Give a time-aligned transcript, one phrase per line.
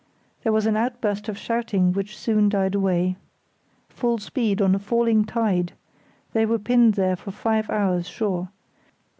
[0.41, 3.17] There was an outburst of shouting which soon died away.
[3.89, 5.73] Full speed on a falling tide!
[6.33, 8.49] They were pinned there for five hours sure.